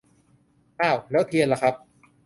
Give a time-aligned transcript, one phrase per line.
[0.77, 0.91] เอ้า!
[1.11, 1.73] แล้วเทียนล่ะครับ!